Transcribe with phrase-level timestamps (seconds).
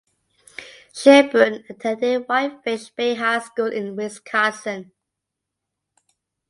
[0.95, 4.91] Sherburne attended Whitefish Bay High School in Wisconsin.